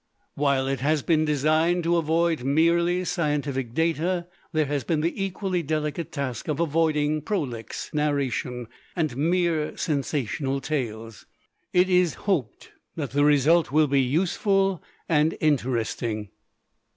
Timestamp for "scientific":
3.05-3.75